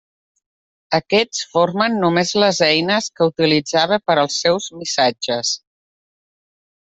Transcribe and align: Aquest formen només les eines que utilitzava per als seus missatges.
Aquest 0.99 1.41
formen 1.51 1.99
només 2.03 2.31
les 2.43 2.61
eines 2.69 3.11
que 3.19 3.27
utilitzava 3.33 4.01
per 4.09 4.17
als 4.23 4.39
seus 4.47 4.71
missatges. 4.79 5.55